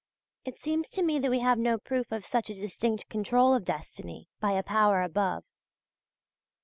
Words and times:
It 0.45 0.57
seems 0.59 0.89
to 0.89 1.03
me 1.03 1.19
that 1.19 1.29
we 1.29 1.41
have 1.41 1.59
no 1.59 1.77
proof 1.77 2.11
of 2.11 2.25
such 2.25 2.49
a 2.49 2.55
distinct 2.55 3.07
control 3.07 3.53
of 3.53 3.63
destiny 3.63 4.29
by 4.39 4.53
a 4.53 4.63
power 4.63 5.03
above. 5.03 5.43